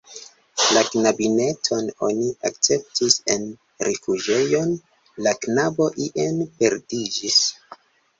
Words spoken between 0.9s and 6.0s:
knabineton oni akceptis en rifuĝejon, la knabo